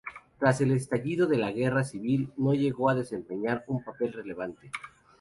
Tras 0.39 0.59
el 0.61 0.71
estallido 0.71 1.27
de 1.27 1.37
la 1.37 1.51
Guerra 1.51 1.83
civil 1.83 2.33
no 2.35 2.55
llegó 2.55 2.89
a 2.89 2.95
desempeñar 2.95 3.63
un 3.67 3.83
papel 3.83 4.11
relevante. 4.13 4.71